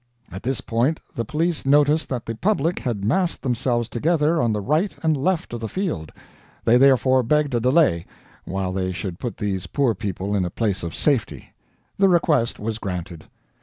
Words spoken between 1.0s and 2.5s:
the police noticed that the